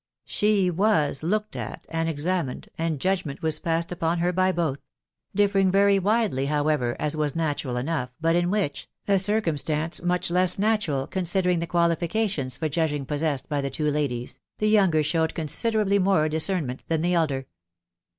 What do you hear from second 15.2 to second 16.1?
considerably